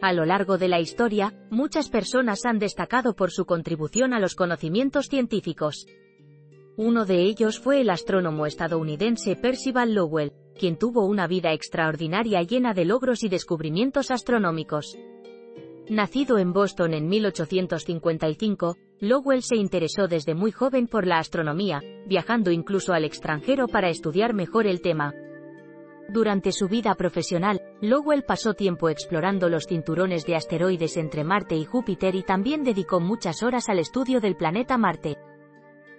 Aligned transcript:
A 0.00 0.12
lo 0.12 0.24
largo 0.24 0.58
de 0.58 0.68
la 0.68 0.78
historia, 0.78 1.34
muchas 1.50 1.88
personas 1.88 2.44
han 2.44 2.60
destacado 2.60 3.14
por 3.14 3.32
su 3.32 3.46
contribución 3.46 4.14
a 4.14 4.20
los 4.20 4.36
conocimientos 4.36 5.06
científicos. 5.06 5.86
Uno 6.76 7.04
de 7.04 7.24
ellos 7.24 7.58
fue 7.58 7.80
el 7.80 7.90
astrónomo 7.90 8.46
estadounidense 8.46 9.34
Percival 9.34 9.94
Lowell, 9.94 10.32
quien 10.56 10.78
tuvo 10.78 11.04
una 11.04 11.26
vida 11.26 11.52
extraordinaria 11.52 12.42
llena 12.42 12.74
de 12.74 12.84
logros 12.84 13.24
y 13.24 13.28
descubrimientos 13.28 14.12
astronómicos. 14.12 14.96
Nacido 15.88 16.38
en 16.38 16.52
Boston 16.52 16.94
en 16.94 17.08
1855, 17.08 18.76
Lowell 19.00 19.42
se 19.42 19.56
interesó 19.56 20.06
desde 20.06 20.34
muy 20.34 20.52
joven 20.52 20.86
por 20.86 21.08
la 21.08 21.18
astronomía, 21.18 21.82
viajando 22.06 22.52
incluso 22.52 22.92
al 22.92 23.04
extranjero 23.04 23.66
para 23.66 23.88
estudiar 23.88 24.32
mejor 24.32 24.68
el 24.68 24.80
tema. 24.80 25.12
Durante 26.08 26.52
su 26.52 26.68
vida 26.68 26.94
profesional, 26.94 27.60
Lowell 27.82 28.24
pasó 28.24 28.54
tiempo 28.54 28.88
explorando 28.88 29.50
los 29.50 29.66
cinturones 29.66 30.24
de 30.24 30.36
asteroides 30.36 30.96
entre 30.96 31.22
Marte 31.22 31.54
y 31.54 31.66
Júpiter 31.66 32.14
y 32.14 32.22
también 32.22 32.64
dedicó 32.64 32.98
muchas 32.98 33.42
horas 33.42 33.68
al 33.68 33.78
estudio 33.78 34.18
del 34.18 34.34
planeta 34.34 34.78
Marte. 34.78 35.18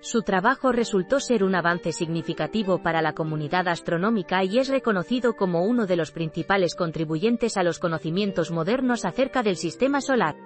Su 0.00 0.20
trabajo 0.20 0.72
resultó 0.72 1.20
ser 1.20 1.42
un 1.42 1.54
avance 1.54 1.90
significativo 1.92 2.82
para 2.82 3.00
la 3.00 3.14
comunidad 3.14 3.66
astronómica 3.66 4.44
y 4.44 4.58
es 4.58 4.68
reconocido 4.68 5.36
como 5.36 5.64
uno 5.64 5.86
de 5.86 5.96
los 5.96 6.10
principales 6.10 6.74
contribuyentes 6.74 7.56
a 7.56 7.62
los 7.62 7.78
conocimientos 7.78 8.50
modernos 8.50 9.06
acerca 9.06 9.42
del 9.42 9.56
sistema 9.56 10.02
solar. 10.02 10.36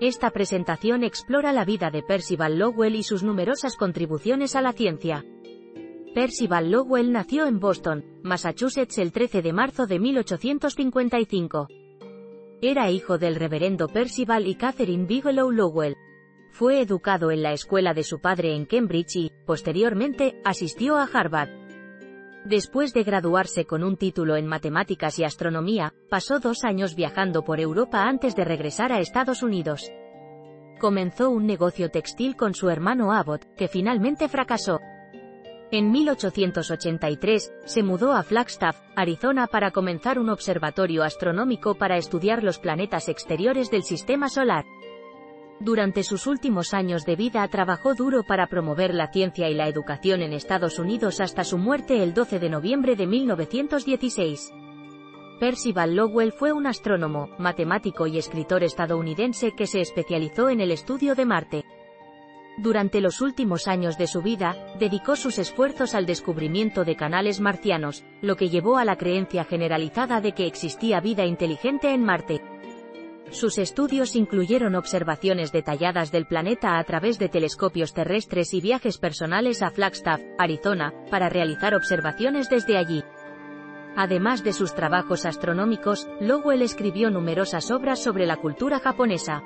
Esta 0.00 0.30
presentación 0.30 1.02
explora 1.02 1.52
la 1.52 1.64
vida 1.64 1.90
de 1.90 2.04
Percival 2.04 2.56
Lowell 2.56 2.94
y 2.94 3.02
sus 3.02 3.24
numerosas 3.24 3.74
contribuciones 3.74 4.54
a 4.54 4.62
la 4.62 4.72
ciencia. 4.72 5.24
Percival 6.18 6.72
Lowell 6.72 7.12
nació 7.12 7.46
en 7.46 7.60
Boston, 7.60 8.04
Massachusetts 8.24 8.98
el 8.98 9.12
13 9.12 9.40
de 9.40 9.52
marzo 9.52 9.86
de 9.86 10.00
1855. 10.00 11.68
Era 12.60 12.90
hijo 12.90 13.18
del 13.18 13.36
reverendo 13.36 13.86
Percival 13.86 14.48
y 14.48 14.56
Catherine 14.56 15.06
Bigelow 15.06 15.52
Lowell. 15.52 15.94
Fue 16.50 16.80
educado 16.80 17.30
en 17.30 17.44
la 17.44 17.52
escuela 17.52 17.94
de 17.94 18.02
su 18.02 18.20
padre 18.20 18.56
en 18.56 18.66
Cambridge 18.66 19.14
y, 19.14 19.32
posteriormente, 19.46 20.42
asistió 20.44 20.96
a 20.96 21.04
Harvard. 21.04 21.50
Después 22.44 22.92
de 22.94 23.04
graduarse 23.04 23.64
con 23.64 23.84
un 23.84 23.96
título 23.96 24.34
en 24.34 24.48
matemáticas 24.48 25.20
y 25.20 25.24
astronomía, 25.24 25.94
pasó 26.10 26.40
dos 26.40 26.64
años 26.64 26.96
viajando 26.96 27.44
por 27.44 27.60
Europa 27.60 28.02
antes 28.02 28.34
de 28.34 28.44
regresar 28.44 28.90
a 28.90 28.98
Estados 28.98 29.44
Unidos. 29.44 29.88
Comenzó 30.80 31.30
un 31.30 31.46
negocio 31.46 31.90
textil 31.90 32.34
con 32.34 32.54
su 32.54 32.70
hermano 32.70 33.12
Abbott, 33.12 33.44
que 33.56 33.68
finalmente 33.68 34.28
fracasó. 34.28 34.80
En 35.70 35.90
1883, 35.90 37.52
se 37.66 37.82
mudó 37.82 38.12
a 38.12 38.22
Flagstaff, 38.22 38.80
Arizona 38.96 39.46
para 39.46 39.70
comenzar 39.70 40.18
un 40.18 40.30
observatorio 40.30 41.02
astronómico 41.02 41.74
para 41.74 41.98
estudiar 41.98 42.42
los 42.42 42.58
planetas 42.58 43.10
exteriores 43.10 43.70
del 43.70 43.82
Sistema 43.82 44.30
Solar. 44.30 44.64
Durante 45.60 46.04
sus 46.04 46.26
últimos 46.26 46.72
años 46.72 47.04
de 47.04 47.16
vida 47.16 47.46
trabajó 47.48 47.94
duro 47.94 48.22
para 48.22 48.46
promover 48.46 48.94
la 48.94 49.12
ciencia 49.12 49.50
y 49.50 49.54
la 49.54 49.68
educación 49.68 50.22
en 50.22 50.32
Estados 50.32 50.78
Unidos 50.78 51.20
hasta 51.20 51.44
su 51.44 51.58
muerte 51.58 52.02
el 52.02 52.14
12 52.14 52.38
de 52.38 52.48
noviembre 52.48 52.96
de 52.96 53.06
1916. 53.06 54.50
Percival 55.38 55.94
Lowell 55.94 56.32
fue 56.32 56.52
un 56.52 56.66
astrónomo, 56.66 57.28
matemático 57.38 58.06
y 58.06 58.16
escritor 58.16 58.64
estadounidense 58.64 59.52
que 59.54 59.66
se 59.66 59.82
especializó 59.82 60.48
en 60.48 60.62
el 60.62 60.70
estudio 60.70 61.14
de 61.14 61.26
Marte. 61.26 61.64
Durante 62.58 63.00
los 63.00 63.20
últimos 63.20 63.68
años 63.68 63.98
de 63.98 64.08
su 64.08 64.20
vida, 64.20 64.56
dedicó 64.80 65.14
sus 65.14 65.38
esfuerzos 65.38 65.94
al 65.94 66.06
descubrimiento 66.06 66.84
de 66.84 66.96
canales 66.96 67.38
marcianos, 67.38 68.04
lo 68.20 68.34
que 68.34 68.48
llevó 68.48 68.78
a 68.78 68.84
la 68.84 68.96
creencia 68.96 69.44
generalizada 69.44 70.20
de 70.20 70.32
que 70.32 70.46
existía 70.46 71.00
vida 71.00 71.24
inteligente 71.24 71.92
en 71.94 72.02
Marte. 72.02 72.42
Sus 73.30 73.58
estudios 73.58 74.16
incluyeron 74.16 74.74
observaciones 74.74 75.52
detalladas 75.52 76.10
del 76.10 76.26
planeta 76.26 76.78
a 76.78 76.84
través 76.84 77.18
de 77.20 77.28
telescopios 77.28 77.94
terrestres 77.94 78.52
y 78.54 78.60
viajes 78.60 78.98
personales 78.98 79.62
a 79.62 79.70
Flagstaff, 79.70 80.20
Arizona, 80.36 80.92
para 81.10 81.28
realizar 81.28 81.76
observaciones 81.76 82.48
desde 82.48 82.76
allí. 82.76 83.04
Además 83.96 84.42
de 84.42 84.52
sus 84.52 84.74
trabajos 84.74 85.26
astronómicos, 85.26 86.08
Lowell 86.20 86.62
escribió 86.62 87.10
numerosas 87.10 87.70
obras 87.70 88.02
sobre 88.02 88.26
la 88.26 88.36
cultura 88.36 88.80
japonesa. 88.80 89.42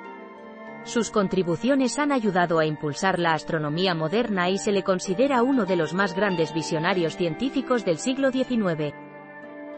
Sus 0.85 1.11
contribuciones 1.11 1.99
han 1.99 2.11
ayudado 2.11 2.59
a 2.59 2.67
impulsar 2.67 3.21
la 3.21 3.35
astronomía 3.35 3.95
moderna 3.95 4.51
y 4.51 4.59
se 4.59 4.73
le 4.73 4.83
considera 4.83 5.43
uno 5.43 5.65
de 5.65 5.77
los 5.77 5.95
más 5.95 6.15
grandes 6.15 6.53
visionarios 6.53 7.17
científicos 7.17 7.85
del 7.85 7.99
siglo 7.99 8.33
XIX. 8.33 8.93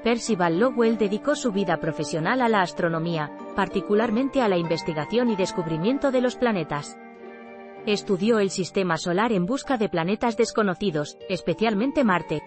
Percival 0.03 0.59
Lowell 0.59 0.97
dedicó 0.97 1.34
su 1.37 1.53
vida 1.53 1.78
profesional 1.78 2.41
a 2.41 2.48
la 2.48 2.62
astronomía, 2.62 3.31
particularmente 3.54 4.41
a 4.41 4.48
la 4.48 4.56
investigación 4.56 5.31
y 5.31 5.37
descubrimiento 5.37 6.10
de 6.10 6.22
los 6.22 6.37
planetas. 6.37 6.98
Estudió 7.86 8.38
el 8.38 8.48
sistema 8.48 8.97
solar 8.97 9.32
en 9.32 9.44
busca 9.44 9.76
de 9.76 9.91
planetas 9.91 10.38
desconocidos, 10.38 11.19
especialmente 11.28 12.03
Marte. 12.03 12.42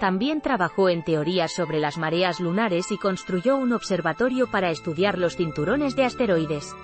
También 0.00 0.40
trabajó 0.40 0.88
en 0.88 1.04
teorías 1.04 1.52
sobre 1.52 1.78
las 1.78 1.98
mareas 1.98 2.40
lunares 2.40 2.90
y 2.90 2.98
construyó 2.98 3.56
un 3.56 3.72
observatorio 3.72 4.50
para 4.50 4.70
estudiar 4.70 5.18
los 5.18 5.36
cinturones 5.36 5.94
de 5.94 6.04
asteroides. 6.04 6.74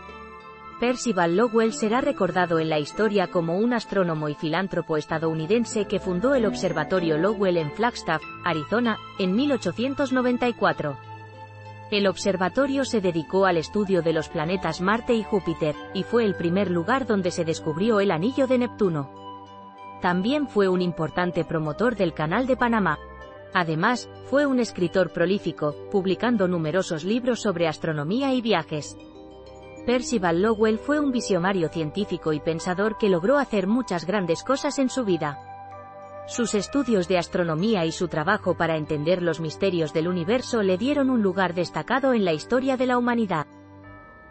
Percival 0.81 1.38
Lowell 1.38 1.72
será 1.72 2.03
recordado 2.03 2.59
en 2.59 2.69
la 2.69 2.78
historia 2.78 3.28
como 3.28 3.56
un 3.56 3.72
astrónomo 3.72 4.28
y 4.28 4.34
filántropo 4.34 4.98
estadounidense 4.98 5.87
que 5.87 5.98
fundó 5.98 6.34
el 6.34 6.44
Observatorio 6.44 7.16
Lowell 7.16 7.56
en 7.56 7.72
Flagstaff, 7.72 8.22
Arizona, 8.44 8.98
en 9.19 9.34
1894. 9.34 10.98
El 11.91 12.06
observatorio 12.06 12.84
se 12.84 13.00
dedicó 13.00 13.47
al 13.47 13.56
estudio 13.56 14.03
de 14.03 14.12
los 14.12 14.28
planetas 14.28 14.82
Marte 14.82 15.15
y 15.15 15.22
Júpiter, 15.22 15.75
y 15.94 16.03
fue 16.03 16.26
el 16.26 16.34
primer 16.34 16.70
lugar 16.70 17.06
donde 17.06 17.31
se 17.31 17.47
descubrió 17.47 18.00
el 18.00 18.10
anillo 18.10 18.47
de 18.47 18.59
Neptuno. 18.59 19.10
También 20.03 20.47
fue 20.47 20.69
un 20.69 20.82
importante 20.82 21.47
promotor 21.47 21.97
del 21.97 22.12
Canal 22.12 22.47
de 22.47 22.56
Panamá. 22.56 22.98
Además, 23.54 24.10
fue 24.26 24.44
un 24.44 24.60
escritor 24.60 25.10
prolífico, 25.10 25.75
publicando 25.91 26.48
numerosos 26.48 27.03
libros 27.03 27.41
sobre 27.41 27.66
astronomía 27.66 28.34
y 28.34 28.42
viajes. 28.42 28.98
Percival 29.86 30.42
Lowell 30.42 30.78
fue 30.80 30.98
un 30.98 31.12
visionario 31.12 31.68
científico 31.68 32.33
y 32.33 32.41
pensador 32.41 32.98
que 32.98 33.09
logró 33.09 33.38
hacer 33.38 33.68
muchas 33.68 34.04
grandes 34.04 34.42
cosas 34.42 34.80
en 34.80 34.91
su 34.91 35.04
vida. 35.04 35.38
Sus 36.27 36.56
estudios 36.56 37.06
de 37.06 37.18
astronomía 37.18 37.84
y 37.84 37.92
su 37.92 38.09
trabajo 38.09 38.56
para 38.56 38.77
entender 38.77 39.22
los 39.22 39.38
misterios 39.38 39.92
del 39.92 40.09
universo 40.09 40.65
le 40.65 40.77
dieron 40.77 41.09
un 41.09 41.22
lugar 41.22 41.54
destacado 41.54 42.15
en 42.15 42.24
la 42.24 42.33
historia 42.33 42.77
de 42.77 42.86
la 42.86 42.98
humanidad. 42.98 43.47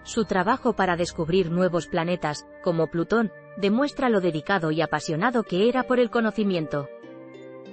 Su 0.03 0.25
trabajo 0.25 0.73
para 0.73 0.97
descubrir 0.97 1.49
nuevos 1.49 1.87
planetas, 1.87 2.45
como 2.61 2.87
Plutón, 2.87 3.31
demuestra 3.55 4.09
lo 4.09 4.19
dedicado 4.19 4.71
y 4.71 4.81
apasionado 4.81 5.43
que 5.43 5.69
era 5.69 5.83
por 5.83 6.01
el 6.01 6.09
conocimiento. 6.09 6.89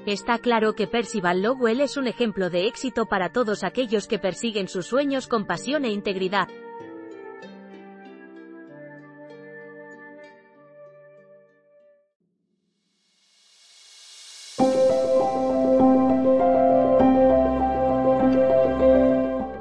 Está 0.07 0.39
claro 0.39 0.75
que 0.75 0.87
Percival 0.87 1.43
Lowell 1.43 1.81
es 1.81 1.97
un 1.97 2.07
ejemplo 2.07 2.49
de 2.49 2.69
éxito 2.69 3.07
para 3.07 3.33
todos 3.33 3.65
aquellos 3.65 4.07
que 4.07 4.21
persiguen 4.21 4.69
sus 4.69 4.87
sueños 4.87 5.27
con 5.27 5.47
pasión 5.47 5.85
e 5.85 5.91
integridad. 5.91 6.47